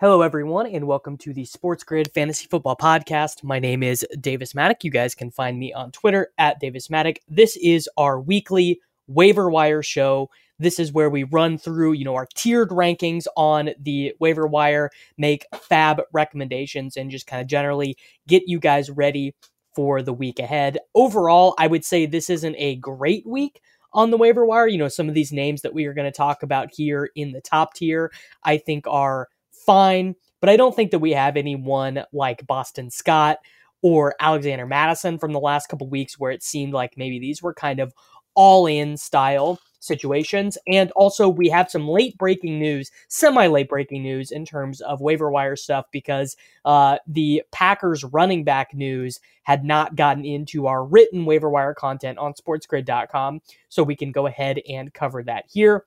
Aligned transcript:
Hello, 0.00 0.22
everyone, 0.22 0.68
and 0.68 0.86
welcome 0.86 1.16
to 1.16 1.34
the 1.34 1.44
Sports 1.44 1.82
Grid 1.82 2.08
Fantasy 2.14 2.46
Football 2.46 2.76
Podcast. 2.76 3.42
My 3.42 3.58
name 3.58 3.82
is 3.82 4.06
Davis 4.20 4.52
Mattek. 4.52 4.84
You 4.84 4.92
guys 4.92 5.12
can 5.12 5.32
find 5.32 5.58
me 5.58 5.72
on 5.72 5.90
Twitter 5.90 6.28
at 6.38 6.60
Davis 6.60 6.86
Mattek. 6.86 7.16
This 7.26 7.56
is 7.56 7.88
our 7.96 8.20
weekly 8.20 8.80
waiver 9.08 9.50
wire 9.50 9.82
show. 9.82 10.30
This 10.60 10.78
is 10.78 10.92
where 10.92 11.10
we 11.10 11.24
run 11.24 11.58
through, 11.58 11.94
you 11.94 12.04
know, 12.04 12.14
our 12.14 12.28
tiered 12.36 12.68
rankings 12.68 13.26
on 13.36 13.70
the 13.76 14.14
waiver 14.20 14.46
wire, 14.46 14.90
make 15.16 15.46
FAAB 15.52 16.02
recommendations, 16.12 16.96
and 16.96 17.10
just 17.10 17.26
kind 17.26 17.42
of 17.42 17.48
generally 17.48 17.96
get 18.28 18.44
you 18.46 18.60
guys 18.60 18.90
ready 18.90 19.34
for 19.74 20.00
the 20.00 20.12
week 20.12 20.38
ahead. 20.38 20.78
Overall, 20.94 21.56
I 21.58 21.66
would 21.66 21.84
say 21.84 22.06
this 22.06 22.30
isn't 22.30 22.54
a 22.56 22.76
great 22.76 23.26
week 23.26 23.60
on 23.92 24.12
the 24.12 24.16
waiver 24.16 24.46
wire. 24.46 24.68
You 24.68 24.78
know, 24.78 24.86
some 24.86 25.08
of 25.08 25.16
these 25.16 25.32
names 25.32 25.62
that 25.62 25.74
we 25.74 25.86
are 25.86 25.94
going 25.94 26.10
to 26.10 26.16
talk 26.16 26.44
about 26.44 26.68
here 26.72 27.10
in 27.16 27.32
the 27.32 27.40
top 27.40 27.74
tier, 27.74 28.12
I 28.44 28.58
think 28.58 28.86
are 28.86 29.26
fine, 29.64 30.14
but 30.40 30.50
I 30.50 30.56
don't 30.56 30.74
think 30.74 30.90
that 30.90 30.98
we 30.98 31.12
have 31.12 31.36
anyone 31.36 32.04
like 32.12 32.46
Boston 32.46 32.90
Scott 32.90 33.38
or 33.82 34.14
Alexander 34.20 34.66
Mattison 34.66 35.18
from 35.18 35.32
the 35.32 35.40
last 35.40 35.68
couple 35.68 35.88
weeks 35.88 36.18
where 36.18 36.32
it 36.32 36.42
seemed 36.42 36.72
like 36.72 36.94
maybe 36.96 37.18
these 37.18 37.42
were 37.42 37.54
kind 37.54 37.80
of 37.80 37.92
all 38.34 38.66
in 38.66 38.96
style 38.96 39.58
situations. 39.80 40.58
And 40.66 40.90
also, 40.92 41.28
we 41.28 41.48
have 41.48 41.70
some 41.70 41.88
late 41.88 42.16
breaking 42.18 42.58
news, 42.58 42.90
semi 43.08 43.46
late 43.46 43.68
breaking 43.68 44.02
news 44.02 44.30
in 44.30 44.44
terms 44.44 44.80
of 44.80 45.00
waiver 45.00 45.30
wire 45.30 45.56
stuff 45.56 45.86
because 45.92 46.36
uh, 46.64 46.98
the 47.06 47.42
Packers 47.52 48.04
running 48.04 48.44
back 48.44 48.74
news 48.74 49.20
had 49.44 49.64
not 49.64 49.96
gotten 49.96 50.24
into 50.24 50.66
our 50.66 50.84
written 50.84 51.24
waiver 51.24 51.48
wire 51.48 51.74
content 51.74 52.18
on 52.18 52.34
sportsgrid.com. 52.34 53.40
So 53.68 53.82
we 53.82 53.96
can 53.96 54.12
go 54.12 54.26
ahead 54.26 54.60
and 54.68 54.92
cover 54.92 55.22
that 55.24 55.44
here. 55.48 55.84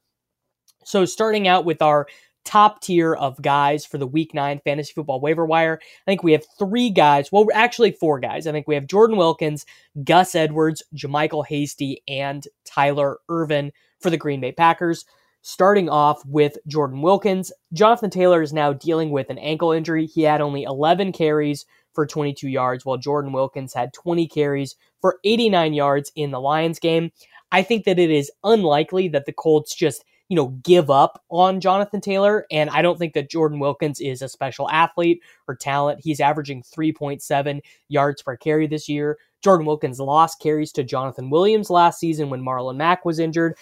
So, 0.84 1.06
starting 1.06 1.48
out 1.48 1.66
with 1.66 1.82
our 1.82 2.08
top 2.44 2.81
tier 2.81 3.14
of 3.14 3.42
guys 3.42 3.86
for 3.86 3.97
the 3.97 4.08
week 4.08 4.34
nine 4.34 4.59
fantasy 4.64 4.94
football 4.94 5.22
waiver 5.22 5.45
wire. 5.45 5.80
I 5.81 6.11
think 6.11 6.23
we 6.23 6.31
have 6.31 6.45
three 6.58 6.89
guys. 6.89 7.31
Well, 7.31 7.47
actually 7.53 7.92
four 7.92 8.20
guys. 8.20 8.47
I 8.47 8.52
think 8.52 8.67
we 8.67 8.75
have 8.75 8.88
Jordan 8.88 9.17
Wilkins, 9.17 9.66
Gus 10.03 10.36
Edwards, 10.36 10.84
JaMycal 10.95 11.45
Hasty, 11.47 12.02
and 12.08 12.47
Tyler 12.66 13.19
Ervin 13.30 13.72
for 14.00 14.09
the 14.09 14.17
Green 14.17 14.42
Bay 14.42 14.52
Packers. 14.52 15.06
Starting 15.44 15.89
off 15.89 16.23
with 16.25 16.58
Jordan 16.67 17.02
Wilkins, 17.02 17.52
Jonathan 17.73 18.12
Taylor 18.12 18.44
is 18.44 18.53
now 18.53 18.73
dealing 18.73 19.09
with 19.09 19.30
an 19.31 19.39
ankle 19.39 19.72
injury. 19.72 20.06
He 20.06 20.22
had 20.22 20.40
only 20.40 20.63
11 20.63 21.13
carries 21.13 21.66
for 21.94 22.06
22 22.06 22.47
yards, 22.47 22.85
while 22.85 22.97
Jordan 22.97 23.34
Wilkins 23.34 23.74
had 23.74 23.91
20 23.94 24.28
carries 24.28 24.75
for 25.01 25.18
89 25.24 25.74
yards 25.74 26.12
in 26.16 26.31
the 26.31 26.40
Lions 26.40 26.80
game. 26.80 27.12
I 27.51 27.63
think 27.63 27.85
that 27.85 28.00
it 28.00 28.12
is 28.12 28.31
unlikely 28.44 29.09
that 29.09 29.25
the 29.25 29.34
Colts 29.34 29.75
just 29.75 30.06
you 30.31 30.36
know, 30.38 30.47
give 30.64 30.90
up 30.90 31.22
on 31.28 31.59
Jonathan 31.59 32.00
Taylor. 32.00 32.46
And 32.50 32.69
I 32.69 32.81
don't 32.81 32.97
think 32.97 33.16
that 33.16 33.30
Jordan 33.30 33.59
Wilkins 33.59 34.00
is 34.00 34.22
a 34.22 34.30
special 34.30 34.69
athlete 34.69 35.22
or 35.46 35.58
talent. 35.58 36.00
He's 36.02 36.22
averaging 36.22 36.64
3.7 36.64 37.59
yards 37.90 38.22
per 38.22 38.38
carry 38.38 38.66
this 38.66 38.88
year. 38.88 39.18
Jordan 39.44 39.66
Wilkins 39.66 40.00
lost 40.00 40.40
carries 40.40 40.72
to 40.72 40.86
Jonathan 40.86 41.31
Williams 41.31 41.69
last 41.69 42.00
season 42.00 42.30
when 42.30 42.42
Marlon 42.42 42.78
Mack 42.78 43.03
was 43.03 43.19
injured. 43.19 43.58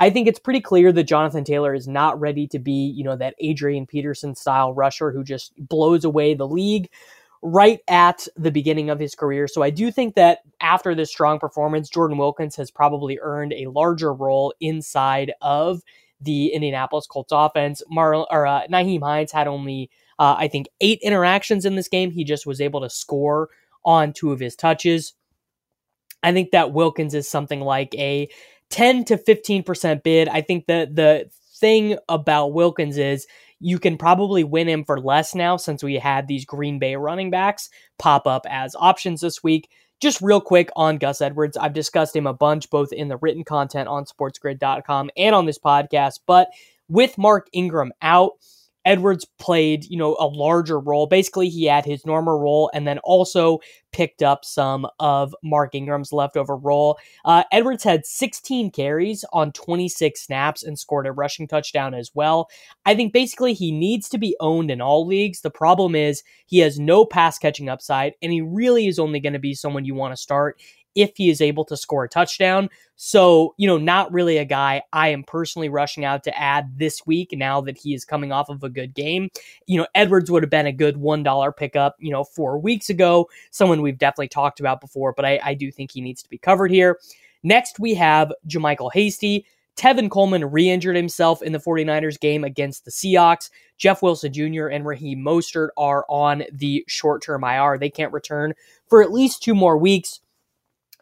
I 0.00 0.08
think 0.08 0.26
it's 0.26 0.38
pretty 0.38 0.62
clear 0.62 0.92
that 0.92 1.04
Jonathan 1.04 1.44
Taylor 1.44 1.74
is 1.74 1.86
not 1.86 2.18
ready 2.18 2.46
to 2.48 2.58
be, 2.58 2.94
you 2.96 3.04
know, 3.04 3.16
that 3.16 3.34
Adrian 3.40 3.84
Peterson 3.86 4.34
style 4.34 4.72
rusher 4.72 5.10
who 5.10 5.24
just 5.24 5.52
blows 5.58 6.06
away 6.06 6.32
the 6.32 6.48
league 6.48 6.88
right 7.42 7.80
at 7.86 8.26
the 8.34 8.50
beginning 8.50 8.88
of 8.88 8.98
his 8.98 9.14
career. 9.14 9.46
So 9.46 9.62
I 9.62 9.68
do 9.68 9.90
think 9.90 10.14
that 10.14 10.38
after 10.62 10.94
this 10.94 11.10
strong 11.10 11.38
performance, 11.38 11.90
Jordan 11.90 12.16
Wilkins 12.16 12.56
has 12.56 12.70
probably 12.70 13.18
earned 13.20 13.52
a 13.52 13.66
larger 13.66 14.14
role 14.14 14.54
inside 14.58 15.34
of 15.42 15.82
the 16.24 16.48
Indianapolis 16.48 17.06
Colts 17.06 17.32
offense. 17.32 17.82
Mar- 17.88 18.26
or 18.30 18.46
uh, 18.46 18.66
Nyheim 18.68 19.02
Hines 19.02 19.32
had 19.32 19.46
only, 19.46 19.90
uh, 20.18 20.36
I 20.38 20.48
think, 20.48 20.68
eight 20.80 21.00
interactions 21.02 21.64
in 21.64 21.76
this 21.76 21.88
game. 21.88 22.10
He 22.10 22.24
just 22.24 22.46
was 22.46 22.60
able 22.60 22.80
to 22.80 22.90
score 22.90 23.48
on 23.84 24.12
two 24.12 24.32
of 24.32 24.40
his 24.40 24.56
touches. 24.56 25.14
I 26.22 26.32
think 26.32 26.52
that 26.52 26.72
Wilkins 26.72 27.14
is 27.14 27.28
something 27.30 27.60
like 27.60 27.94
a 27.96 28.28
10 28.70 29.04
to 29.04 29.18
15% 29.18 30.02
bid. 30.02 30.28
I 30.28 30.40
think 30.40 30.66
that 30.66 30.96
the 30.96 31.30
thing 31.60 31.98
about 32.08 32.54
Wilkins 32.54 32.96
is 32.96 33.26
you 33.60 33.78
can 33.78 33.96
probably 33.96 34.42
win 34.42 34.68
him 34.68 34.84
for 34.84 35.00
less 35.00 35.34
now 35.34 35.56
since 35.56 35.82
we 35.82 35.94
had 35.94 36.26
these 36.26 36.44
Green 36.44 36.78
Bay 36.78 36.96
running 36.96 37.30
backs 37.30 37.70
pop 37.98 38.26
up 38.26 38.46
as 38.48 38.74
options 38.78 39.20
this 39.20 39.42
week. 39.42 39.70
Just 40.00 40.20
real 40.20 40.40
quick 40.40 40.70
on 40.76 40.98
Gus 40.98 41.20
Edwards, 41.20 41.56
I've 41.56 41.72
discussed 41.72 42.14
him 42.14 42.26
a 42.26 42.34
bunch, 42.34 42.68
both 42.68 42.92
in 42.92 43.08
the 43.08 43.16
written 43.16 43.44
content 43.44 43.88
on 43.88 44.04
sportsgrid.com 44.04 45.10
and 45.16 45.34
on 45.34 45.46
this 45.46 45.58
podcast. 45.58 46.20
But 46.26 46.48
with 46.88 47.16
Mark 47.16 47.48
Ingram 47.52 47.92
out, 48.02 48.32
Edwards 48.84 49.26
played, 49.38 49.84
you 49.86 49.96
know, 49.96 50.16
a 50.18 50.26
larger 50.26 50.78
role. 50.78 51.06
Basically, 51.06 51.48
he 51.48 51.64
had 51.64 51.84
his 51.84 52.04
normal 52.04 52.38
role 52.38 52.70
and 52.74 52.86
then 52.86 52.98
also 52.98 53.58
picked 53.92 54.22
up 54.22 54.44
some 54.44 54.86
of 54.98 55.34
Mark 55.42 55.74
Ingram's 55.74 56.12
leftover 56.12 56.56
role. 56.56 56.98
Uh, 57.24 57.44
Edwards 57.52 57.84
had 57.84 58.04
16 58.04 58.70
carries 58.72 59.24
on 59.32 59.52
26 59.52 60.20
snaps 60.20 60.62
and 60.62 60.78
scored 60.78 61.06
a 61.06 61.12
rushing 61.12 61.46
touchdown 61.46 61.94
as 61.94 62.10
well. 62.14 62.48
I 62.84 62.94
think 62.94 63.12
basically 63.12 63.54
he 63.54 63.70
needs 63.70 64.08
to 64.10 64.18
be 64.18 64.36
owned 64.40 64.70
in 64.70 64.80
all 64.80 65.06
leagues. 65.06 65.40
The 65.40 65.50
problem 65.50 65.94
is 65.94 66.22
he 66.46 66.58
has 66.58 66.78
no 66.78 67.04
pass 67.06 67.38
catching 67.38 67.68
upside, 67.68 68.14
and 68.20 68.32
he 68.32 68.40
really 68.40 68.88
is 68.88 68.98
only 68.98 69.20
going 69.20 69.32
to 69.32 69.38
be 69.38 69.54
someone 69.54 69.84
you 69.84 69.94
want 69.94 70.12
to 70.12 70.20
start 70.20 70.60
if 70.94 71.12
he 71.16 71.30
is 71.30 71.40
able 71.40 71.64
to 71.66 71.76
score 71.76 72.04
a 72.04 72.08
touchdown. 72.08 72.68
So, 72.96 73.54
you 73.56 73.66
know, 73.66 73.76
not 73.78 74.12
really 74.12 74.38
a 74.38 74.44
guy 74.44 74.82
I 74.92 75.08
am 75.08 75.24
personally 75.24 75.68
rushing 75.68 76.04
out 76.04 76.22
to 76.24 76.38
add 76.38 76.78
this 76.78 77.04
week 77.06 77.30
now 77.32 77.60
that 77.62 77.76
he 77.76 77.94
is 77.94 78.04
coming 78.04 78.32
off 78.32 78.48
of 78.48 78.62
a 78.62 78.68
good 78.68 78.94
game. 78.94 79.30
You 79.66 79.78
know, 79.78 79.86
Edwards 79.94 80.30
would 80.30 80.42
have 80.42 80.50
been 80.50 80.66
a 80.66 80.72
good 80.72 80.96
$1 80.96 81.56
pickup, 81.56 81.96
you 81.98 82.12
know, 82.12 82.24
four 82.24 82.58
weeks 82.58 82.90
ago, 82.90 83.28
someone 83.50 83.82
we've 83.82 83.98
definitely 83.98 84.28
talked 84.28 84.60
about 84.60 84.80
before, 84.80 85.12
but 85.12 85.24
I, 85.24 85.40
I 85.42 85.54
do 85.54 85.72
think 85.72 85.90
he 85.90 86.00
needs 86.00 86.22
to 86.22 86.28
be 86.28 86.38
covered 86.38 86.70
here. 86.70 86.98
Next, 87.42 87.78
we 87.78 87.94
have 87.94 88.32
JaMycal 88.48 88.90
Hasty. 88.92 89.46
Tevin 89.76 90.10
Coleman 90.10 90.44
re 90.44 90.70
injured 90.70 90.96
himself 90.96 91.42
in 91.42 91.52
the 91.52 91.58
49ers 91.58 92.18
game 92.18 92.44
against 92.44 92.84
the 92.84 92.90
Seahawks. 92.90 93.50
Jeff 93.76 94.02
Wilson 94.02 94.32
Jr. 94.32 94.68
and 94.68 94.86
Raheem 94.86 95.18
Mostert 95.18 95.68
are 95.76 96.06
on 96.08 96.44
the 96.52 96.84
short 96.86 97.22
term 97.22 97.42
IR. 97.42 97.78
They 97.78 97.90
can't 97.90 98.12
return 98.12 98.54
for 98.88 99.02
at 99.02 99.12
least 99.12 99.42
two 99.42 99.54
more 99.54 99.76
weeks. 99.76 100.20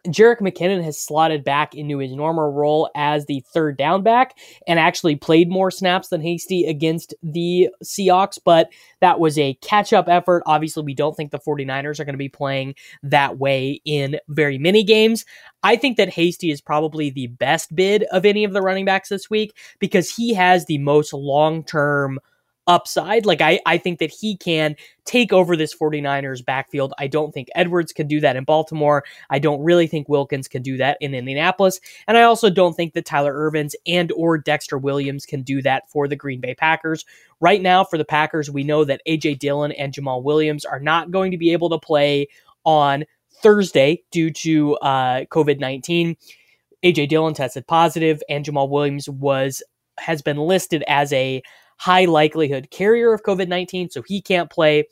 Jerick 0.07 0.39
McKinnon 0.41 0.83
has 0.83 0.99
slotted 0.99 1.43
back 1.43 1.75
into 1.75 1.99
his 1.99 2.13
normal 2.13 2.51
role 2.51 2.89
as 2.95 3.25
the 3.25 3.41
third 3.53 3.77
down 3.77 4.03
back 4.03 4.37
and 4.67 4.77
actually 4.77 5.15
played 5.15 5.49
more 5.49 5.71
snaps 5.71 6.09
than 6.09 6.21
Hasty 6.21 6.65
against 6.65 7.13
the 7.23 7.69
Seahawks, 7.83 8.37
but 8.43 8.69
that 8.99 9.19
was 9.19 9.37
a 9.37 9.53
catch 9.55 9.93
up 9.93 10.09
effort. 10.09 10.43
Obviously, 10.45 10.83
we 10.83 10.93
don't 10.93 11.15
think 11.15 11.31
the 11.31 11.39
49ers 11.39 11.99
are 11.99 12.05
going 12.05 12.13
to 12.13 12.17
be 12.17 12.29
playing 12.29 12.75
that 13.01 13.37
way 13.37 13.81
in 13.85 14.19
very 14.27 14.57
many 14.57 14.83
games. 14.83 15.23
I 15.63 15.77
think 15.77 15.95
that 15.97 16.09
Hasty 16.09 16.51
is 16.51 16.59
probably 16.59 17.09
the 17.09 17.27
best 17.27 17.73
bid 17.73 18.03
of 18.11 18.25
any 18.25 18.43
of 18.43 18.51
the 18.51 18.61
running 18.61 18.85
backs 18.85 19.07
this 19.07 19.29
week 19.29 19.55
because 19.79 20.13
he 20.13 20.33
has 20.33 20.65
the 20.65 20.79
most 20.79 21.13
long 21.13 21.63
term 21.63 22.19
upside. 22.67 23.25
Like 23.25 23.41
I, 23.41 23.59
I 23.65 23.77
think 23.77 23.99
that 23.99 24.11
he 24.11 24.37
can 24.37 24.75
take 25.05 25.33
over 25.33 25.57
this 25.57 25.75
49ers 25.75 26.45
backfield. 26.45 26.93
I 26.97 27.07
don't 27.07 27.33
think 27.33 27.49
Edwards 27.55 27.91
can 27.91 28.07
do 28.07 28.19
that 28.21 28.35
in 28.35 28.43
Baltimore. 28.43 29.03
I 29.29 29.39
don't 29.39 29.61
really 29.61 29.87
think 29.87 30.07
Wilkins 30.07 30.47
can 30.47 30.61
do 30.61 30.77
that 30.77 30.97
in 31.01 31.13
Indianapolis. 31.13 31.79
And 32.07 32.17
I 32.17 32.23
also 32.23 32.49
don't 32.49 32.73
think 32.73 32.93
that 32.93 33.05
Tyler 33.05 33.33
Ervins 33.33 33.73
and 33.85 34.11
or 34.13 34.37
Dexter 34.37 34.77
Williams 34.77 35.25
can 35.25 35.41
do 35.41 35.61
that 35.61 35.89
for 35.89 36.07
the 36.07 36.15
Green 36.15 36.39
Bay 36.39 36.55
Packers. 36.55 37.05
Right 37.39 37.61
now 37.61 37.83
for 37.83 37.97
the 37.97 38.05
Packers, 38.05 38.49
we 38.49 38.63
know 38.63 38.85
that 38.85 39.01
AJ 39.07 39.39
Dillon 39.39 39.73
and 39.73 39.93
Jamaal 39.93 40.23
Williams 40.23 40.63
are 40.63 40.79
not 40.79 41.11
going 41.11 41.31
to 41.31 41.37
be 41.37 41.51
able 41.51 41.69
to 41.69 41.79
play 41.79 42.27
on 42.63 43.03
Thursday 43.41 44.01
due 44.11 44.31
to 44.31 44.75
uh, 44.77 45.25
COVID 45.25 45.59
19 45.59 46.15
AJ 46.83 47.07
Dillon 47.09 47.33
tested 47.33 47.65
positive, 47.65 48.21
and 48.29 48.45
Jamaal 48.45 48.69
Williams 48.69 49.09
was 49.09 49.63
has 49.99 50.21
been 50.21 50.37
listed 50.37 50.83
as 50.87 51.13
a 51.13 51.41
high 51.77 52.05
likelihood 52.05 52.69
carrier 52.71 53.13
of 53.13 53.23
COVID 53.23 53.47
19, 53.47 53.89
so 53.89 54.01
he 54.01 54.21
can't 54.21 54.49
play. 54.49 54.85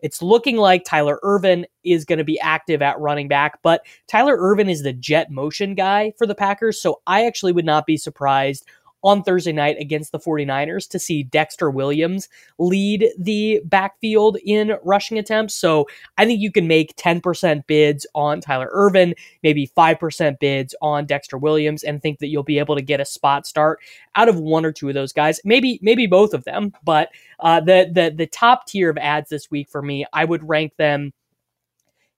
It's 0.00 0.22
looking 0.22 0.56
like 0.56 0.84
Tyler 0.84 1.18
Ervin 1.22 1.66
is 1.82 2.04
going 2.04 2.18
to 2.18 2.24
be 2.24 2.38
active 2.40 2.82
at 2.82 3.00
running 3.00 3.28
back, 3.28 3.60
but 3.62 3.84
Tyler 4.06 4.36
Ervin 4.38 4.68
is 4.68 4.82
the 4.82 4.92
jet 4.92 5.30
motion 5.30 5.74
guy 5.74 6.12
for 6.18 6.26
the 6.26 6.34
Packers, 6.34 6.80
so 6.80 7.00
I 7.06 7.26
actually 7.26 7.52
would 7.52 7.64
not 7.64 7.86
be 7.86 7.96
surprised 7.96 8.66
on 9.06 9.22
Thursday 9.22 9.52
night 9.52 9.76
against 9.78 10.10
the 10.10 10.18
49ers 10.18 10.88
to 10.90 10.98
see 10.98 11.22
Dexter 11.22 11.70
Williams 11.70 12.28
lead 12.58 13.08
the 13.16 13.60
backfield 13.64 14.36
in 14.44 14.76
rushing 14.82 15.16
attempts. 15.16 15.54
So 15.54 15.86
I 16.18 16.26
think 16.26 16.40
you 16.40 16.50
can 16.50 16.66
make 16.66 16.96
10% 16.96 17.66
bids 17.68 18.04
on 18.16 18.40
Tyler 18.40 18.68
Ervin, 18.72 19.14
maybe 19.44 19.70
5% 19.76 20.40
bids 20.40 20.74
on 20.82 21.06
Dexter 21.06 21.38
Williams, 21.38 21.84
and 21.84 22.02
think 22.02 22.18
that 22.18 22.26
you'll 22.26 22.42
be 22.42 22.58
able 22.58 22.74
to 22.74 22.82
get 22.82 23.00
a 23.00 23.04
spot 23.04 23.46
start 23.46 23.78
out 24.16 24.28
of 24.28 24.40
one 24.40 24.64
or 24.64 24.72
two 24.72 24.88
of 24.88 24.94
those 24.94 25.12
guys. 25.12 25.40
Maybe, 25.44 25.78
maybe 25.82 26.08
both 26.08 26.34
of 26.34 26.42
them. 26.42 26.72
But 26.82 27.10
uh, 27.38 27.60
the 27.60 27.88
the 27.92 28.12
the 28.14 28.26
top 28.26 28.66
tier 28.66 28.90
of 28.90 28.98
ads 28.98 29.30
this 29.30 29.52
week 29.52 29.68
for 29.70 29.82
me, 29.82 30.04
I 30.12 30.24
would 30.24 30.48
rank 30.48 30.72
them 30.78 31.12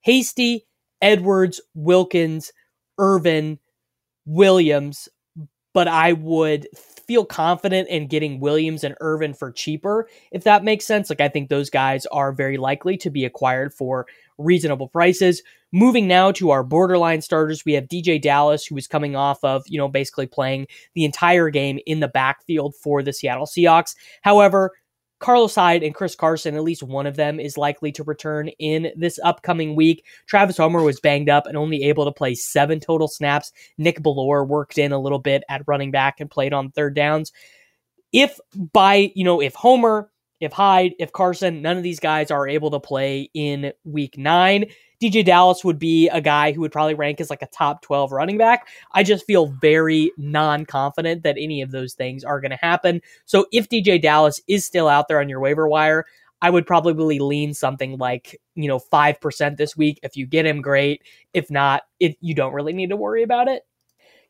Hasty, 0.00 0.67
Edwards, 1.02 1.61
Wilkins, 1.75 2.50
Ervin, 2.99 3.58
Williams, 4.25 5.08
but 5.79 5.87
I 5.87 6.13
would 6.13 6.67
feel 7.07 7.25
confident 7.25 7.89
in 7.89 8.09
getting 8.09 8.41
Williams 8.41 8.83
and 8.83 8.97
Ervin 9.01 9.33
for 9.33 9.53
cheaper, 9.53 10.09
if 10.33 10.43
that 10.43 10.65
makes 10.65 10.85
sense. 10.85 11.09
Like, 11.09 11.21
I 11.21 11.29
think 11.29 11.49
those 11.49 11.71
guys 11.71 12.05
are 12.07 12.33
very 12.33 12.57
likely 12.57 12.97
to 12.97 13.11
be 13.11 13.25
acquired 13.25 13.73
for 13.73 14.09
reasonable 14.39 14.89
prices. 14.89 15.41
Moving 15.71 16.09
now 16.09 16.33
to 16.33 16.51
our 16.51 16.65
borderline 16.65 17.23
starters, 17.23 17.65
we 17.65 17.75
have 17.75 17.85
DeeJay 17.85 18.21
Dallas, 18.21 18.67
who 18.67 18.77
is 18.77 18.89
coming 18.89 19.15
off 19.15 19.39
of, 19.45 19.63
you 19.69 19.79
know, 19.79 19.87
basically 19.87 20.27
playing 20.27 20.67
the 20.95 21.05
entire 21.05 21.49
game 21.49 21.79
in 21.87 22.01
the 22.01 22.09
backfield 22.09 22.75
for 22.75 23.01
the 23.01 23.13
Seattle 23.13 23.47
Seahawks. 23.47 23.95
However, 24.23 24.73
Carlos 25.20 25.55
Hyde 25.55 25.82
and 25.82 25.94
Chris 25.94 26.15
Carson, 26.15 26.55
at 26.55 26.62
least 26.62 26.82
one 26.82 27.06
of 27.06 27.17
them 27.17 27.41
is 27.41 27.59
likely 27.59 27.91
to 27.93 28.05
return 28.05 28.49
in 28.59 28.93
this 28.97 29.19
upcoming 29.25 29.75
week. 29.75 30.05
Travis 30.26 30.56
Homer 30.56 30.82
was 30.82 31.00
banged 31.00 31.29
up 31.29 31.47
and 31.47 31.56
only 31.56 31.85
able 31.85 32.05
to 32.05 32.12
play 32.12 32.35
seven 32.35 32.79
total 32.79 33.09
snaps. 33.09 33.53
Nick 33.79 34.00
Bellore 34.00 34.47
worked 34.47 34.79
in 34.79 34.93
a 34.93 34.99
little 34.99 35.19
bit 35.19 35.43
at 35.49 35.62
running 35.67 35.91
back 35.91 36.20
and 36.20 36.31
played 36.31 36.53
on 36.53 36.70
third 36.70 36.94
downs. 36.94 37.32
If 38.12 38.38
by, 38.55 39.12
you 39.15 39.25
know, 39.25 39.41
if 39.43 39.55
Homer, 39.55 40.11
if 40.40 40.52
Hyde, 40.52 40.94
if 40.99 41.12
Carson, 41.12 41.62
none 41.62 41.76
of 41.76 41.82
these 41.82 42.00
guys 42.00 42.31
are 42.31 42.49
able 42.49 42.70
to 42.70 42.81
play 42.81 43.31
in 43.35 43.73
week 43.85 44.17
nine, 44.17 44.67
DeeJay 45.00 45.25
Dallas 45.25 45.64
would 45.64 45.79
be 45.79 46.08
a 46.08 46.20
guy 46.20 46.52
who 46.52 46.61
would 46.61 46.73
probably 46.73 46.94
rank 46.94 47.20
as 47.20 47.31
like 47.31 47.43
a 47.43 47.46
top 47.46 47.82
12 47.82 48.11
running 48.12 48.38
back. 48.38 48.67
I 48.93 49.05
just 49.05 49.26
feel 49.26 49.46
very 49.46 50.11
non 50.17 50.67
confident 50.67 51.23
that 51.23 51.37
any 51.38 51.62
of 51.62 51.70
those 51.70 51.94
things 51.94 52.25
are 52.25 52.40
going 52.40 52.50
to 52.50 52.56
happen. 52.56 53.00
So 53.25 53.46
if 53.52 53.69
DeeJay 53.69 54.02
Dallas 54.02 54.40
is 54.49 54.64
still 54.64 54.88
out 54.88 55.08
there 55.08 55.20
on 55.20 55.29
your 55.29 55.40
waiver 55.40 55.69
wire, 55.69 56.05
I 56.41 56.50
would 56.50 56.67
probably 56.67 57.19
lean 57.19 57.52
something 57.55 57.99
like, 57.99 58.41
you 58.55 58.69
know, 58.69 58.79
5% 58.79 59.56
this 59.56 59.76
week. 59.76 59.99
If 60.02 60.17
you 60.17 60.26
get 60.26 60.46
him, 60.46 60.62
great. 60.62 61.02
If 61.32 61.50
not, 61.50 61.82
it, 61.99 62.17
you 62.20 62.34
don't 62.34 62.55
really 62.55 62.73
need 62.73 62.91
to 62.91 62.96
worry 62.96 63.23
about 63.23 63.49
it. 63.49 63.62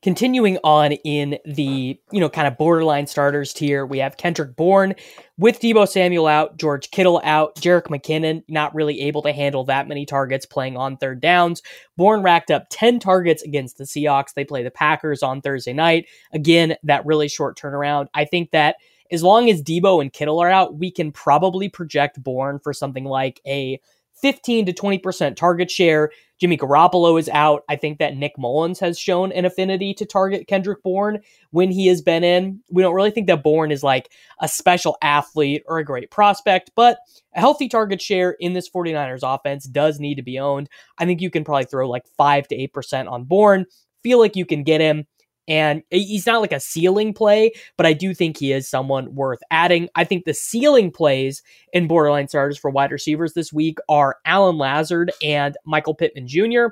Continuing 0.00 0.59
on 0.62 0.93
in 0.93 1.39
the, 1.45 1.99
you 2.12 2.21
know, 2.21 2.29
kind 2.29 2.47
of 2.47 2.56
borderline 2.56 3.09
starters 3.09 3.53
tier, 3.53 3.85
we 3.85 3.99
have 3.99 4.17
Kendrick 4.17 4.55
Bourne 4.55 4.95
with 5.39 5.59
Deebo 5.59 5.89
Samuel 5.89 6.29
out, 6.29 6.56
George 6.56 6.93
Kittle 6.93 7.21
out, 7.25 7.56
Jerick 7.56 7.89
McKinnon 7.89 8.45
not 8.49 8.73
really 8.77 9.00
able 9.00 9.23
to 9.23 9.33
handle 9.33 9.65
that 9.65 9.89
many 9.89 10.06
targets 10.06 10.47
playing 10.47 10.77
on 10.77 10.97
third 10.97 11.21
downs. 11.21 11.62
Bourne 11.97 12.23
racked 12.23 12.53
up 12.53 12.67
10 12.71 13.00
targets 13.00 13.43
against 13.43 13.77
the 13.77 13.85
Seahawks. 13.85 14.35
They 14.35 14.45
play 14.45 14.62
the 14.62 14.71
Packers 14.71 15.25
on 15.25 15.41
Thursday 15.41 15.73
night. 15.73 16.06
Again, 16.33 16.77
that 16.85 17.05
really 17.05 17.27
short 17.27 17.59
turnaround. 17.59 18.06
I 18.15 18.25
think 18.25 18.53
that 18.53 18.77
as 19.11 19.25
long 19.25 19.50
as 19.50 19.62
Deebo 19.62 20.00
and 20.00 20.12
Kittle 20.12 20.39
are 20.39 20.50
out, 20.50 20.79
we 20.79 20.93
can 20.93 21.11
probably 21.11 21.69
project 21.69 22.23
Bourne 22.23 22.61
for 22.61 22.73
something 22.73 23.05
like 23.05 23.41
a 23.47 23.81
15 24.21 24.67
to 24.67 24.73
20% 24.73 25.37
target 25.37 25.71
share. 25.71 26.11
Jimmy 26.38 26.56
Garoppolo 26.56 27.19
is 27.19 27.29
out. 27.29 27.64
I 27.69 27.76
think 27.76 27.99
that 27.99 28.17
Nick 28.17 28.38
Mullens 28.38 28.79
has 28.81 28.99
shown 28.99 29.32
an 29.32 29.44
affinity 29.44 29.93
to 29.94 30.06
target 30.06 30.46
Kendrick 30.46 30.82
Bourne 30.82 31.20
when 31.50 31.70
he 31.70 31.87
has 31.88 32.00
been 32.00 32.25
in. 32.25 32.61
We 32.70 32.82
don't 32.82 32.94
really 32.94 33.11
think 33.11 33.26
that 33.26 33.43
Bourne 33.43 33.73
is 33.73 33.82
like 33.82 34.11
a 34.40 34.49
special 34.49 34.96
athlete 35.02 35.62
or 35.67 35.79
a 35.79 35.85
great 35.85 36.11
prospect, 36.11 36.70
but 36.75 36.99
a 37.35 37.40
healthy 37.40 37.69
target 37.69 38.00
share 38.00 38.32
in 38.38 38.52
this 38.52 38.70
49ers 38.70 39.20
offense 39.23 39.64
does 39.64 39.99
need 39.99 40.14
to 40.14 40.23
be 40.23 40.38
owned. 40.38 40.69
I 40.99 41.05
think 41.05 41.20
you 41.20 41.31
can 41.31 41.44
probably 41.44 41.64
throw 41.64 41.88
like 41.88 42.06
5 42.17 42.49
to 42.49 42.69
8% 42.69 43.11
on 43.11 43.25
Bourne. 43.25 43.67
Feel 44.02 44.19
like 44.19 44.37
you 44.37 44.46
can 44.46 44.62
get 44.62 44.81
him 44.81 45.06
and 45.49 45.83
he's 45.91 46.27
not 46.27 46.41
like 46.41 46.53
a 46.53 46.61
ceiling 46.61 47.12
play, 47.15 47.53
but 47.77 47.87
I 47.87 47.95
do 47.95 48.15
think 48.15 48.37
he 48.37 48.53
is 48.53 48.69
someone 48.69 49.15
worth 49.15 49.41
adding. 49.50 49.89
I 49.95 50.05
think 50.05 50.25
the 50.25 50.35
ceiling 50.35 50.91
plays 50.91 51.43
in 51.73 51.89
borderline 51.89 52.29
starters 52.29 52.59
for 52.59 52.71
wide 52.71 52.93
receivers 52.93 53.33
this 53.33 53.53
week 53.53 53.79
are 53.89 54.19
Allen 54.27 54.59
Lazard 54.59 55.11
and 55.23 55.56
Michael 55.65 55.95
Pittman 55.95 56.29
Jr. 56.29 56.67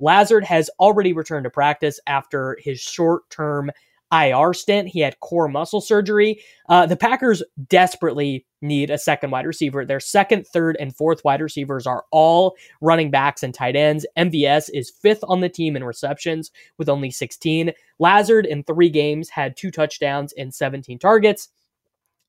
Lazard 0.00 0.44
has 0.44 0.68
already 0.80 1.12
returned 1.12 1.44
to 1.44 1.50
practice 1.50 2.00
after 2.06 2.58
his 2.60 2.80
short 2.80 3.28
term 3.30 3.70
IR 4.12 4.52
stint. 4.52 4.88
He 4.88 5.00
had 5.00 5.18
core 5.20 5.48
muscle 5.48 5.80
surgery. 5.80 6.42
Uh, 6.68 6.86
the 6.86 6.96
Packers 6.96 7.42
desperately 7.68 8.46
need 8.60 8.90
a 8.90 8.98
second 8.98 9.30
wide 9.30 9.46
receiver. 9.46 9.84
Their 9.84 10.00
second, 10.00 10.46
third, 10.46 10.76
and 10.78 10.94
fourth 10.94 11.24
wide 11.24 11.40
receivers 11.40 11.86
are 11.86 12.04
all 12.10 12.54
running 12.80 13.10
backs 13.10 13.42
and 13.42 13.54
tight 13.54 13.74
ends. 13.74 14.06
MVS 14.16 14.70
is 14.72 14.90
fifth 14.90 15.24
on 15.24 15.40
the 15.40 15.48
team 15.48 15.76
in 15.76 15.84
receptions 15.84 16.50
with 16.78 16.88
only 16.88 17.10
16. 17.10 17.72
Lazard 17.98 18.46
in 18.46 18.62
three 18.62 18.90
games 18.90 19.30
had 19.30 19.56
two 19.56 19.70
touchdowns 19.70 20.32
and 20.34 20.54
17 20.54 20.98
targets. 20.98 21.48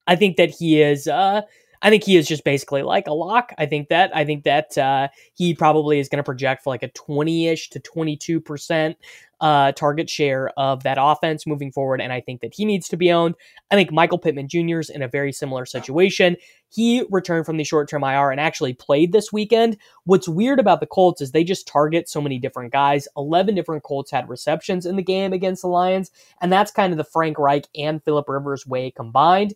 I 0.07 0.15
think 0.15 0.37
that 0.37 0.49
he 0.49 0.81
is 0.81 1.07
uh, 1.07 1.41
I 1.83 1.89
think 1.89 2.05
he 2.05 2.15
is 2.15 2.27
just 2.27 2.45
basically 2.45 2.81
like 2.81 3.07
a 3.07 3.13
lock. 3.13 3.53
I 3.57 3.65
think 3.65 3.89
that 3.89 4.15
I 4.15 4.23
think 4.23 4.45
that 4.45 4.77
uh, 4.77 5.09
he 5.33 5.53
probably 5.53 5.99
is 5.99 6.07
going 6.07 6.17
to 6.17 6.23
project 6.23 6.63
for 6.63 6.69
like 6.69 6.81
a 6.81 6.87
twenty 6.87 7.49
ish 7.49 7.69
to 7.71 7.79
twenty 7.81 8.15
two 8.15 8.39
percent 8.39 8.97
uh, 9.41 9.73
target 9.73 10.09
share 10.09 10.49
of 10.57 10.83
that 10.83 10.97
offense 10.99 11.45
moving 11.45 11.73
forward, 11.73 11.99
and 11.99 12.13
I 12.13 12.21
think 12.21 12.39
that 12.39 12.53
he 12.53 12.63
needs 12.63 12.87
to 12.87 12.95
be 12.95 13.11
owned. 13.11 13.35
I 13.69 13.75
think 13.75 13.91
Michael 13.91 14.17
Pittman 14.17 14.47
Jr. 14.47 14.79
is 14.79 14.89
in 14.89 15.01
a 15.01 15.09
very 15.09 15.33
similar 15.33 15.65
situation. 15.65 16.37
He 16.69 17.03
returned 17.11 17.45
from 17.45 17.57
the 17.57 17.65
short 17.65 17.89
term 17.89 18.05
IR 18.05 18.31
and 18.31 18.39
actually 18.39 18.73
played 18.73 19.11
this 19.11 19.33
weekend. 19.33 19.75
What's 20.05 20.29
weird 20.29 20.61
about 20.61 20.79
the 20.79 20.87
Colts 20.87 21.19
is 21.19 21.31
they 21.31 21.43
just 21.43 21.67
target 21.67 22.07
so 22.07 22.21
many 22.21 22.39
different 22.39 22.71
guys. 22.71 23.09
Eleven 23.17 23.55
different 23.55 23.83
Colts 23.83 24.09
had 24.09 24.29
receptions 24.29 24.85
in 24.85 24.95
the 24.95 25.03
game 25.03 25.33
against 25.33 25.63
the 25.63 25.67
Lions, 25.67 26.11
and 26.39 26.49
that's 26.49 26.71
kind 26.71 26.93
of 26.93 26.97
the 26.97 27.03
Frank 27.03 27.37
Reich 27.37 27.67
and 27.75 28.01
Philip 28.01 28.29
Rivers 28.29 28.65
way 28.65 28.89
combined. 28.89 29.53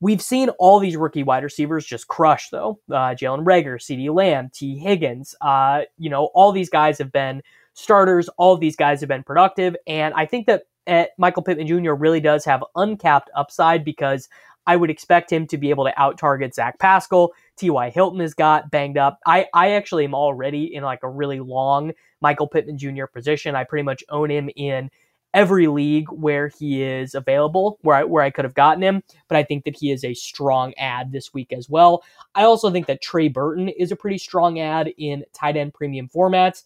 We've 0.00 0.22
seen 0.22 0.48
all 0.58 0.78
these 0.78 0.96
rookie 0.96 1.24
wide 1.24 1.42
receivers 1.42 1.84
just 1.84 2.06
crush, 2.06 2.50
though. 2.50 2.78
Uh, 2.88 3.14
Jalen 3.14 3.44
Reagor, 3.44 3.78
CeeDee 3.78 4.14
Lamb, 4.14 4.50
Tee 4.52 4.78
Higgins, 4.78 5.34
uh, 5.40 5.82
you 5.98 6.08
know, 6.08 6.26
all 6.34 6.52
these 6.52 6.70
guys 6.70 6.98
have 6.98 7.10
been 7.10 7.42
starters. 7.74 8.28
All 8.38 8.56
these 8.56 8.76
guys 8.76 9.00
have 9.00 9.08
been 9.08 9.22
productive. 9.22 9.76
And 9.86 10.14
I 10.14 10.26
think 10.26 10.46
that 10.46 10.64
uh, 10.86 11.04
Michael 11.16 11.42
Pittman 11.42 11.66
Jr. 11.66 11.92
really 11.92 12.20
does 12.20 12.44
have 12.44 12.64
uncapped 12.76 13.30
upside 13.36 13.84
because 13.84 14.28
I 14.66 14.76
would 14.76 14.90
expect 14.90 15.32
him 15.32 15.46
to 15.46 15.56
be 15.56 15.70
able 15.70 15.84
to 15.84 16.00
out 16.00 16.18
target 16.18 16.54
Zach 16.54 16.78
Pascal. 16.78 17.32
T.Y. 17.56 17.90
Hilton 17.90 18.20
has 18.20 18.34
got 18.34 18.70
banged 18.70 18.98
up. 18.98 19.18
I, 19.26 19.46
I 19.54 19.70
actually 19.72 20.04
am 20.04 20.14
already 20.14 20.74
in 20.74 20.82
like 20.82 21.02
a 21.02 21.08
really 21.08 21.40
long 21.40 21.92
Michael 22.20 22.46
Pittman 22.46 22.78
Jr. 22.78 23.06
position. 23.06 23.54
I 23.54 23.64
pretty 23.64 23.84
much 23.84 24.04
own 24.10 24.30
him 24.30 24.50
in 24.56 24.90
every 25.34 25.66
league 25.66 26.08
where 26.10 26.48
he 26.48 26.82
is 26.82 27.14
available, 27.14 27.78
where 27.82 27.96
I, 27.96 28.04
where 28.04 28.22
I 28.22 28.30
could 28.30 28.44
have 28.44 28.54
gotten 28.54 28.82
him. 28.82 29.02
But 29.28 29.36
I 29.36 29.42
think 29.42 29.64
that 29.64 29.76
he 29.76 29.90
is 29.90 30.04
a 30.04 30.14
strong 30.14 30.74
ad 30.74 31.12
this 31.12 31.34
week 31.34 31.52
as 31.52 31.68
well. 31.68 32.02
I 32.34 32.44
also 32.44 32.70
think 32.70 32.86
that 32.86 33.02
Trey 33.02 33.28
Burton 33.28 33.68
is 33.68 33.92
a 33.92 33.96
pretty 33.96 34.18
strong 34.18 34.58
ad 34.58 34.92
in 34.96 35.24
tight 35.34 35.56
end 35.56 35.74
premium 35.74 36.08
formats. 36.08 36.62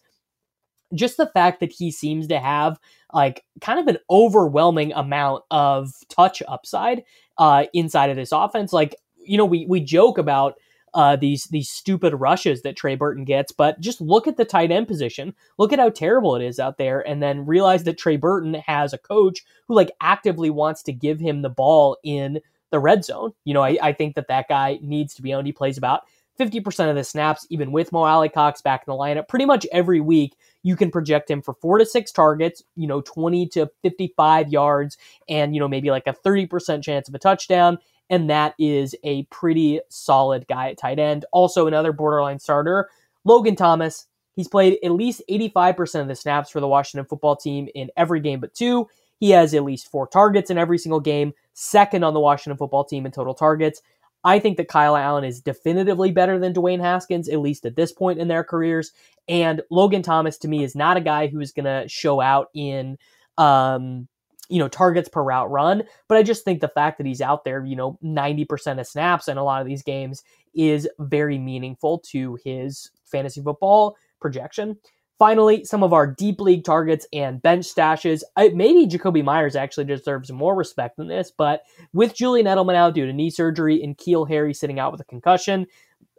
Just 0.93 1.17
the 1.17 1.27
fact 1.27 1.59
that 1.59 1.71
he 1.71 1.91
seems 1.91 2.27
to 2.27 2.39
have 2.39 2.79
like 3.13 3.43
kind 3.61 3.79
of 3.79 3.87
an 3.87 3.97
overwhelming 4.09 4.93
amount 4.93 5.43
of 5.51 5.91
touch 6.09 6.41
upside 6.47 7.03
uh, 7.37 7.65
inside 7.73 8.09
of 8.09 8.15
this 8.15 8.31
offense. 8.31 8.71
Like, 8.71 8.95
you 9.17 9.37
know, 9.37 9.45
we 9.45 9.65
we 9.65 9.79
joke 9.79 10.17
about 10.17 10.55
uh, 10.93 11.15
these 11.15 11.45
these 11.45 11.69
stupid 11.69 12.13
rushes 12.13 12.61
that 12.61 12.75
Trey 12.75 12.95
Burton 12.95 13.25
gets. 13.25 13.51
But 13.51 13.79
just 13.79 14.01
look 14.01 14.27
at 14.27 14.37
the 14.37 14.45
tight 14.45 14.71
end 14.71 14.87
position. 14.87 15.33
Look 15.57 15.73
at 15.73 15.79
how 15.79 15.89
terrible 15.89 16.35
it 16.35 16.43
is 16.43 16.59
out 16.59 16.77
there, 16.77 17.07
and 17.07 17.21
then 17.21 17.45
realize 17.45 17.83
that 17.83 17.97
Trey 17.97 18.17
Burton 18.17 18.55
has 18.65 18.93
a 18.93 18.97
coach 18.97 19.41
who 19.67 19.75
like 19.75 19.91
actively 20.01 20.49
wants 20.49 20.83
to 20.83 20.93
give 20.93 21.19
him 21.19 21.41
the 21.41 21.49
ball 21.49 21.97
in 22.03 22.39
the 22.71 22.79
red 22.79 23.05
zone. 23.05 23.33
You 23.45 23.53
know, 23.53 23.63
I, 23.63 23.77
I 23.81 23.93
think 23.93 24.15
that 24.15 24.27
that 24.27 24.47
guy 24.49 24.79
needs 24.81 25.13
to 25.15 25.21
be 25.21 25.33
owned. 25.33 25.47
He 25.47 25.53
plays 25.53 25.77
about 25.77 26.01
50% 26.39 26.89
of 26.89 26.95
the 26.95 27.03
snaps, 27.03 27.45
even 27.49 27.71
with 27.71 27.91
Mo 27.91 28.03
Alie-Cox 28.03 28.61
back 28.61 28.83
in 28.87 28.91
the 28.91 28.97
lineup. 28.97 29.27
Pretty 29.27 29.45
much 29.45 29.67
every 29.71 29.99
week, 30.01 30.35
you 30.63 30.75
can 30.75 30.89
project 30.89 31.29
him 31.29 31.41
for 31.41 31.53
four 31.53 31.77
to 31.77 31.85
six 31.85 32.11
targets, 32.11 32.63
you 32.75 32.87
know, 32.87 33.01
20 33.01 33.47
to 33.49 33.69
55 33.83 34.49
yards, 34.49 34.97
and, 35.29 35.53
you 35.53 35.59
know, 35.59 35.67
maybe 35.67 35.91
like 35.91 36.07
a 36.07 36.13
30% 36.13 36.81
chance 36.83 37.07
of 37.07 37.13
a 37.13 37.19
touchdown 37.19 37.77
and 38.13 38.29
that 38.29 38.53
is 38.59 38.95
a 39.03 39.23
pretty 39.23 39.79
solid 39.89 40.47
guy 40.47 40.69
at 40.69 40.77
tight 40.77 40.99
end. 40.99 41.25
Also, 41.31 41.65
another 41.65 41.91
borderline 41.91 42.37
starter, 42.37 42.87
Logan 43.25 43.55
Thomas. 43.55 44.05
He's 44.35 44.47
played 44.47 44.77
at 44.83 44.91
least 44.91 45.23
85% 45.29 46.01
of 46.01 46.07
the 46.07 46.15
snaps 46.15 46.51
for 46.51 46.59
the 46.59 46.67
Washington 46.67 47.07
football 47.07 47.35
team 47.35 47.69
in 47.73 47.89
every 47.97 48.19
game 48.19 48.39
but 48.39 48.53
two. 48.53 48.87
He 49.19 49.31
has 49.31 49.55
at 49.55 49.63
least 49.63 49.89
four 49.89 50.07
targets 50.07 50.51
in 50.51 50.59
every 50.59 50.77
single 50.77 50.99
game, 50.99 51.33
second 51.53 52.03
on 52.03 52.13
the 52.13 52.19
Washington 52.19 52.57
football 52.57 52.83
team 52.83 53.07
in 53.07 53.11
total 53.11 53.33
targets. 53.33 53.81
I 54.23 54.37
think 54.37 54.57
that 54.57 54.67
Kyle 54.67 54.95
Allen 54.95 55.23
is 55.23 55.41
definitively 55.41 56.11
better 56.11 56.37
than 56.37 56.53
Dwayne 56.53 56.81
Haskins, 56.81 57.29
at 57.29 57.39
least 57.39 57.65
at 57.65 57.75
this 57.75 57.91
point 57.91 58.19
in 58.19 58.27
their 58.27 58.43
careers. 58.43 58.91
And 59.27 59.63
Logan 59.71 60.03
Thomas, 60.03 60.37
to 60.39 60.47
me, 60.47 60.63
is 60.63 60.75
not 60.75 60.97
a 60.97 61.01
guy 61.01 61.27
who 61.27 61.39
is 61.39 61.51
going 61.51 61.65
to 61.65 61.89
show 61.89 62.21
out 62.21 62.49
in, 62.53 62.97
um, 63.39 64.07
you 64.53 64.59
know, 64.59 64.67
targets 64.67 65.09
per 65.09 65.23
route 65.23 65.49
run. 65.49 65.81
But 66.07 66.19
I 66.19 66.21
just 66.21 66.45
think 66.45 66.61
the 66.61 66.67
fact 66.67 66.99
that 66.99 67.07
he's 67.07 67.21
out 67.21 67.43
there, 67.43 67.65
you 67.65 67.75
know, 67.75 67.97
90% 68.03 68.79
of 68.79 68.85
snaps 68.85 69.27
in 69.27 69.37
a 69.37 69.43
lot 69.43 69.61
of 69.61 69.67
these 69.67 69.81
games 69.81 70.21
is 70.53 70.87
very 70.99 71.39
meaningful 71.39 72.03
to 72.11 72.37
his 72.43 72.91
fantasy 73.03 73.41
football 73.41 73.97
projection. 74.21 74.77
Finally, 75.17 75.63
some 75.63 75.81
of 75.81 75.91
our 75.91 76.05
deep 76.05 76.39
league 76.39 76.63
targets 76.63 77.07
and 77.11 77.41
bench 77.41 77.65
stashes. 77.65 78.21
I, 78.35 78.49
maybe 78.49 78.85
Jakobi 78.85 79.23
Meyers 79.23 79.55
actually 79.55 79.85
deserves 79.85 80.31
more 80.31 80.53
respect 80.53 80.97
than 80.97 81.07
this, 81.07 81.31
but 81.35 81.63
with 81.91 82.13
Julian 82.13 82.45
Edelman 82.45 82.75
out 82.75 82.93
due 82.93 83.07
to 83.07 83.13
knee 83.13 83.31
surgery 83.31 83.81
and 83.81 83.97
N'Keal 83.97 84.29
Harry 84.29 84.53
sitting 84.53 84.77
out 84.77 84.91
with 84.91 85.01
a 85.01 85.05
concussion, 85.05 85.65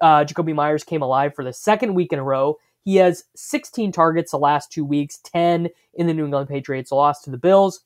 uh, 0.00 0.24
Jakobi 0.24 0.56
Meyers 0.56 0.82
came 0.82 1.02
alive 1.02 1.36
for 1.36 1.44
the 1.44 1.52
second 1.52 1.94
week 1.94 2.12
in 2.12 2.18
a 2.18 2.24
row. 2.24 2.56
He 2.84 2.96
has 2.96 3.24
16 3.36 3.92
targets 3.92 4.32
the 4.32 4.38
last 4.38 4.72
two 4.72 4.84
weeks, 4.84 5.18
10 5.18 5.68
in 5.94 6.06
the 6.08 6.14
New 6.14 6.24
England 6.24 6.48
Patriots 6.48 6.90
loss 6.90 7.22
to 7.22 7.30
the 7.30 7.38
Bills. 7.38 7.84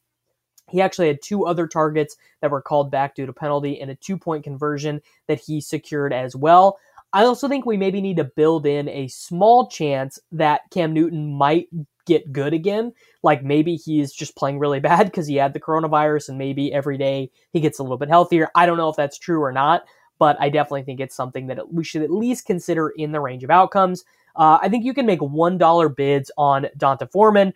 He 0.70 0.80
actually 0.80 1.08
had 1.08 1.22
two 1.22 1.46
other 1.46 1.66
targets 1.66 2.16
that 2.40 2.50
were 2.50 2.62
called 2.62 2.90
back 2.90 3.14
due 3.14 3.26
to 3.26 3.32
penalty 3.32 3.80
and 3.80 3.90
a 3.90 3.94
two 3.94 4.16
point 4.18 4.44
conversion 4.44 5.00
that 5.26 5.40
he 5.40 5.60
secured 5.60 6.12
as 6.12 6.36
well. 6.36 6.78
I 7.12 7.24
also 7.24 7.48
think 7.48 7.64
we 7.64 7.76
maybe 7.76 8.00
need 8.00 8.18
to 8.18 8.24
build 8.24 8.66
in 8.66 8.88
a 8.88 9.08
small 9.08 9.68
chance 9.68 10.18
that 10.32 10.62
Cam 10.70 10.92
Newton 10.92 11.32
might 11.32 11.68
get 12.04 12.32
good 12.32 12.52
again. 12.52 12.92
Like 13.22 13.42
maybe 13.42 13.76
he's 13.76 14.12
just 14.12 14.36
playing 14.36 14.58
really 14.58 14.80
bad 14.90 15.06
because 15.06 15.26
he 15.26 15.36
had 15.36 15.52
the 15.52 15.60
coronavirus 15.60 16.30
and 16.30 16.38
maybe 16.38 16.72
every 16.72 16.98
day 16.98 17.30
he 17.52 17.60
gets 17.60 17.78
a 17.78 17.82
little 17.82 17.98
bit 17.98 18.08
healthier. 18.08 18.48
I 18.54 18.66
don't 18.66 18.78
know 18.78 18.88
if 18.88 18.96
that's 18.96 19.18
true 19.18 19.42
or 19.42 19.52
not, 19.52 19.84
but 20.18 20.36
I 20.40 20.48
definitely 20.48 20.82
think 20.82 21.00
it's 21.00 21.14
something 21.14 21.46
that 21.46 21.72
we 21.72 21.84
should 21.84 22.02
at 22.02 22.10
least 22.10 22.46
consider 22.46 22.90
in 22.90 23.12
the 23.12 23.20
range 23.20 23.44
of 23.44 23.50
outcomes. 23.50 24.04
Uh, 24.36 24.58
I 24.62 24.68
think 24.68 24.84
you 24.84 24.94
can 24.94 25.06
make 25.06 25.20
$1 25.20 25.96
bids 25.96 26.30
on 26.38 26.66
D'Onta 26.76 27.10
Foreman. 27.10 27.52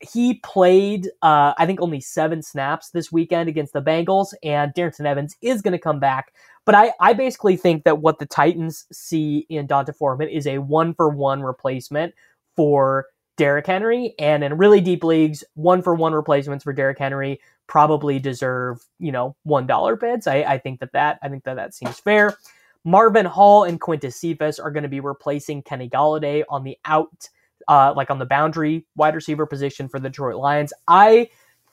He 0.00 0.34
played, 0.34 1.08
uh, 1.22 1.54
I 1.56 1.64
think, 1.64 1.80
only 1.80 2.00
seven 2.00 2.42
snaps 2.42 2.90
this 2.90 3.10
weekend 3.10 3.48
against 3.48 3.72
the 3.72 3.80
Bengals, 3.80 4.34
and 4.42 4.74
Darrynton 4.74 5.06
Evans 5.06 5.36
is 5.40 5.62
going 5.62 5.72
to 5.72 5.78
come 5.78 5.98
back. 5.98 6.32
But 6.66 6.74
I, 6.74 6.92
I 7.00 7.12
basically 7.12 7.56
think 7.56 7.84
that 7.84 8.00
what 8.00 8.18
the 8.18 8.26
Titans 8.26 8.86
see 8.92 9.46
in 9.48 9.66
D'Onta 9.66 9.94
Foreman 9.94 10.28
is 10.28 10.46
a 10.46 10.58
one 10.58 10.94
for 10.94 11.08
one 11.08 11.42
replacement 11.42 12.14
for 12.56 13.06
Derrick 13.36 13.66
Henry. 13.66 14.14
And 14.18 14.42
in 14.42 14.56
really 14.56 14.80
deep 14.80 15.04
leagues, 15.04 15.44
one 15.54 15.82
for 15.82 15.94
one 15.94 16.12
replacements 16.12 16.64
for 16.64 16.72
Derrick 16.72 16.98
Henry 16.98 17.40
probably 17.66 18.18
deserve, 18.18 18.84
you 18.98 19.12
know, 19.12 19.36
$1 19.46 20.00
bids. 20.00 20.26
I, 20.26 20.36
I 20.36 20.58
think 20.58 20.80
that 20.80 20.92
that, 20.92 21.18
I 21.22 21.28
think 21.28 21.44
that 21.44 21.56
that 21.56 21.74
seems 21.74 22.00
fair. 22.00 22.36
Marvin 22.84 23.26
Hall 23.26 23.64
and 23.64 23.80
Quintez 23.80 24.14
Cephus 24.14 24.58
are 24.58 24.70
going 24.70 24.84
to 24.84 24.88
be 24.88 25.00
replacing 25.00 25.62
Kenny 25.62 25.88
Golladay 25.88 26.44
on 26.48 26.62
the 26.62 26.78
out, 26.84 27.28
uh, 27.68 27.92
like 27.96 28.10
on 28.10 28.18
the 28.18 28.26
boundary 28.26 28.86
wide 28.96 29.14
receiver 29.14 29.46
position 29.46 29.88
for 29.88 29.98
the 29.98 30.08
Detroit 30.08 30.36
Lions. 30.36 30.72
I 30.88 31.28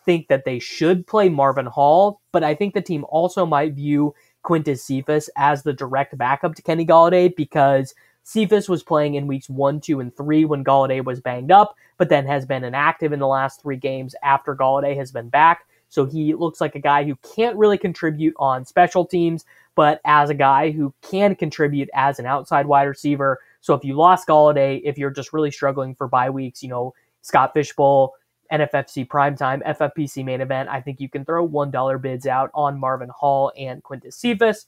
think 0.05 0.27
that 0.27 0.45
they 0.45 0.59
should 0.59 1.07
play 1.07 1.29
Marvin 1.29 1.65
Hall, 1.65 2.21
but 2.31 2.43
I 2.43 2.55
think 2.55 2.73
the 2.73 2.81
team 2.81 3.05
also 3.09 3.45
might 3.45 3.73
view 3.73 4.13
Quintez 4.43 4.79
Cephus 4.79 5.29
as 5.37 5.63
the 5.63 5.73
direct 5.73 6.17
backup 6.17 6.55
to 6.55 6.61
Kenny 6.61 6.85
Golladay 6.85 7.33
because 7.35 7.93
Cephus 8.23 8.69
was 8.69 8.83
playing 8.83 9.15
in 9.15 9.27
weeks 9.27 9.49
one, 9.49 9.79
two, 9.79 9.99
and 9.99 10.15
three 10.15 10.45
when 10.45 10.63
Golladay 10.63 11.03
was 11.03 11.21
banged 11.21 11.51
up, 11.51 11.75
but 11.97 12.09
then 12.09 12.25
has 12.25 12.45
been 12.45 12.63
inactive 12.63 13.13
in 13.13 13.19
the 13.19 13.27
last 13.27 13.61
three 13.61 13.77
games 13.77 14.15
after 14.23 14.55
Golladay 14.55 14.95
has 14.95 15.11
been 15.11 15.29
back. 15.29 15.65
So 15.89 16.05
he 16.05 16.33
looks 16.33 16.59
like 16.59 16.75
a 16.75 16.79
guy 16.79 17.03
who 17.03 17.15
can't 17.35 17.57
really 17.57 17.77
contribute 17.77 18.33
on 18.37 18.65
special 18.65 19.05
teams, 19.05 19.45
but 19.75 20.01
as 20.05 20.29
a 20.29 20.33
guy 20.33 20.71
who 20.71 20.93
can 21.01 21.35
contribute 21.35 21.89
as 21.93 22.17
an 22.17 22.25
outside 22.25 22.65
wide 22.65 22.83
receiver. 22.83 23.39
So 23.63 23.73
if 23.73 23.85
you 23.85 23.95
lost 23.95 24.27
Golladay, 24.27 24.81
if 24.83 24.97
you're 24.97 25.09
just 25.09 25.31
really 25.31 25.49
struggling 25.49 25.95
for 25.95 26.09
bye 26.09 26.29
weeks, 26.29 26.61
you 26.61 26.67
know, 26.67 26.93
Scott 27.21 27.53
Fishbowl, 27.53 28.13
NFFC 28.51 29.07
primetime, 29.07 29.63
FFPC 29.65 30.25
main 30.25 30.41
event. 30.41 30.67
I 30.67 30.81
think 30.81 30.99
you 30.99 31.07
can 31.07 31.23
throw 31.23 31.47
$1 31.47 32.01
bids 32.01 32.27
out 32.27 32.51
on 32.53 32.77
Marvin 32.77 33.09
Hall 33.09 33.53
and 33.57 33.81
Quintez 33.81 34.15
Cephus. 34.15 34.65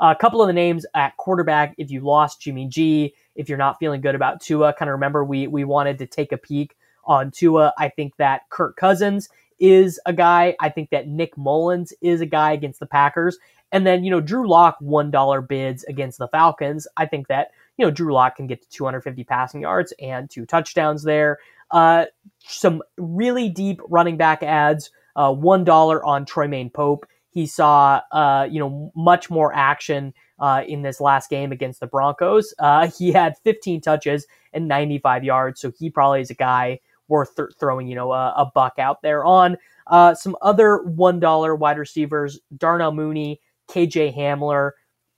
A 0.00 0.16
couple 0.16 0.42
of 0.42 0.48
the 0.48 0.52
names 0.52 0.84
at 0.96 1.16
quarterback, 1.16 1.76
if 1.78 1.88
you 1.92 2.00
lost 2.00 2.40
Jimmy 2.40 2.66
G, 2.66 3.14
if 3.36 3.48
you're 3.48 3.56
not 3.56 3.78
feeling 3.78 4.00
good 4.00 4.16
about 4.16 4.40
Tua, 4.40 4.72
kind 4.72 4.88
of 4.88 4.94
remember 4.94 5.24
we, 5.24 5.46
we 5.46 5.62
wanted 5.62 5.96
to 5.98 6.06
take 6.06 6.32
a 6.32 6.36
peek 6.36 6.76
on 7.04 7.30
Tua. 7.30 7.72
I 7.78 7.88
think 7.88 8.16
that 8.16 8.42
Kirk 8.50 8.76
Cousins 8.76 9.28
is 9.60 10.00
a 10.06 10.12
guy. 10.12 10.56
I 10.60 10.70
think 10.70 10.90
that 10.90 11.06
Nick 11.06 11.38
Mullens 11.38 11.92
is 12.02 12.20
a 12.20 12.26
guy 12.26 12.50
against 12.50 12.80
the 12.80 12.86
Packers. 12.86 13.38
And 13.72 13.86
then, 13.86 14.04
you 14.04 14.10
know, 14.10 14.20
Drew 14.20 14.48
Lock 14.48 14.78
$1 14.80 15.48
bids 15.48 15.84
against 15.84 16.18
the 16.18 16.28
Falcons. 16.28 16.86
I 16.96 17.06
think 17.06 17.28
that, 17.28 17.48
you 17.76 17.84
know, 17.84 17.90
Drew 17.90 18.12
Lock 18.12 18.36
can 18.36 18.46
get 18.46 18.62
to 18.62 18.68
250 18.68 19.24
passing 19.24 19.62
yards 19.62 19.92
and 20.00 20.30
two 20.30 20.46
touchdowns 20.46 21.02
there. 21.02 21.38
Uh, 21.70 22.06
some 22.44 22.82
really 22.96 23.48
deep 23.48 23.80
running 23.88 24.16
back 24.16 24.42
ads. 24.42 24.90
Uh, 25.16 25.32
one 25.32 25.64
dollar 25.64 26.04
on 26.04 26.26
Troymaine 26.26 26.72
Pope. 26.72 27.06
He 27.30 27.46
saw, 27.46 28.00
uh, 28.12 28.46
you 28.50 28.60
know, 28.60 28.92
much 28.94 29.30
more 29.30 29.54
action 29.54 30.12
uh, 30.38 30.62
in 30.66 30.82
this 30.82 31.00
last 31.00 31.30
game 31.30 31.52
against 31.52 31.80
the 31.80 31.86
Broncos. 31.86 32.54
Uh, 32.58 32.88
he 32.98 33.12
had 33.12 33.38
15 33.44 33.80
touches 33.80 34.26
and 34.52 34.68
95 34.68 35.24
yards, 35.24 35.60
so 35.60 35.72
he 35.78 35.90
probably 35.90 36.20
is 36.20 36.30
a 36.30 36.34
guy 36.34 36.80
worth 37.08 37.34
th- 37.36 37.50
throwing, 37.58 37.86
you 37.86 37.94
know, 37.94 38.12
a, 38.12 38.34
a, 38.36 38.50
buck 38.54 38.78
out 38.78 39.02
there 39.02 39.24
on. 39.24 39.56
Uh, 39.86 40.14
some 40.14 40.36
other 40.42 40.82
one 40.82 41.20
dollar 41.20 41.54
wide 41.54 41.78
receivers: 41.78 42.40
Darnell 42.56 42.92
Mooney, 42.92 43.40
KJ 43.68 44.16
Hamler. 44.16 44.72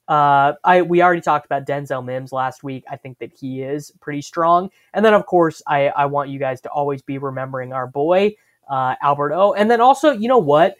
Uh, 0.08 0.54
I 0.64 0.82
we 0.82 1.02
already 1.02 1.20
talked 1.20 1.44
about 1.44 1.66
Denzel 1.66 2.04
Mims 2.04 2.32
last 2.32 2.64
week. 2.64 2.84
I 2.90 2.96
think 2.96 3.18
that 3.18 3.32
he 3.32 3.62
is 3.62 3.92
pretty 4.00 4.22
strong. 4.22 4.70
And 4.94 5.04
then 5.04 5.14
of 5.14 5.26
course, 5.26 5.62
I 5.66 5.88
I 5.88 6.06
want 6.06 6.30
you 6.30 6.38
guys 6.38 6.60
to 6.62 6.70
always 6.70 7.02
be 7.02 7.18
remembering 7.18 7.72
our 7.72 7.86
boy 7.86 8.34
uh, 8.68 8.94
Albert 9.02 9.32
O. 9.34 9.52
And 9.52 9.70
then 9.70 9.80
also, 9.80 10.10
you 10.10 10.28
know 10.28 10.38
what? 10.38 10.76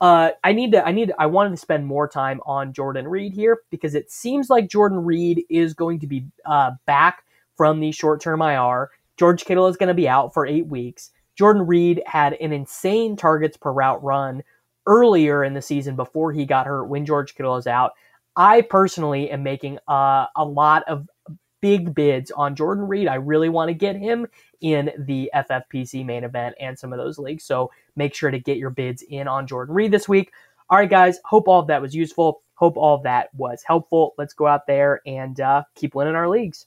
Uh, 0.00 0.30
I 0.42 0.52
need 0.52 0.72
to 0.72 0.84
I 0.84 0.92
need 0.92 1.12
I 1.18 1.26
wanted 1.26 1.50
to 1.50 1.56
spend 1.56 1.86
more 1.86 2.08
time 2.08 2.40
on 2.46 2.72
Jordan 2.72 3.06
Reed 3.06 3.32
here 3.32 3.60
because 3.70 3.94
it 3.94 4.10
seems 4.10 4.50
like 4.50 4.68
Jordan 4.68 5.04
Reed 5.04 5.44
is 5.48 5.72
going 5.72 6.00
to 6.00 6.06
be 6.06 6.26
uh, 6.44 6.72
back 6.84 7.24
from 7.56 7.80
the 7.80 7.92
short 7.92 8.20
term 8.20 8.42
IR. 8.42 8.90
George 9.16 9.44
Kittle 9.44 9.68
is 9.68 9.76
going 9.76 9.88
to 9.88 9.94
be 9.94 10.08
out 10.08 10.34
for 10.34 10.46
eight 10.46 10.66
weeks. 10.66 11.10
Jordan 11.36 11.66
Reed 11.66 12.02
had 12.06 12.34
an 12.34 12.52
insane 12.52 13.16
targets 13.16 13.56
per 13.56 13.72
route 13.72 14.02
run 14.02 14.42
earlier 14.86 15.44
in 15.44 15.54
the 15.54 15.62
season 15.62 15.96
before 15.96 16.32
he 16.32 16.44
got 16.44 16.66
hurt 16.66 16.84
when 16.84 17.06
George 17.06 17.34
Kittle 17.34 17.56
is 17.56 17.66
out. 17.66 17.92
I 18.36 18.62
personally 18.62 19.30
am 19.30 19.42
making 19.42 19.78
uh, 19.88 20.26
a 20.36 20.44
lot 20.44 20.82
of 20.88 21.08
big 21.60 21.94
bids 21.94 22.30
on 22.30 22.54
Jordan 22.54 22.86
Reed. 22.86 23.08
I 23.08 23.14
really 23.14 23.48
want 23.48 23.68
to 23.68 23.74
get 23.74 23.96
him 23.96 24.26
in 24.60 24.90
the 24.98 25.30
FFPC 25.34 26.04
main 26.04 26.24
event 26.24 26.54
and 26.60 26.78
some 26.78 26.92
of 26.92 26.98
those 26.98 27.18
leagues. 27.18 27.44
So 27.44 27.70
make 27.96 28.14
sure 28.14 28.30
to 28.30 28.38
get 28.38 28.58
your 28.58 28.70
bids 28.70 29.02
in 29.08 29.28
on 29.28 29.46
Jordan 29.46 29.74
Reed 29.74 29.92
this 29.92 30.08
week. 30.08 30.32
All 30.68 30.78
right, 30.78 30.90
guys. 30.90 31.20
Hope 31.24 31.48
all 31.48 31.60
of 31.60 31.66
that 31.68 31.80
was 31.80 31.94
useful. 31.94 32.42
Hope 32.54 32.76
all 32.76 32.96
of 32.96 33.02
that 33.04 33.32
was 33.34 33.62
helpful. 33.64 34.14
Let's 34.18 34.34
go 34.34 34.46
out 34.46 34.66
there 34.66 35.00
and 35.06 35.40
uh, 35.40 35.62
keep 35.74 35.94
winning 35.94 36.14
our 36.14 36.28
leagues. 36.28 36.66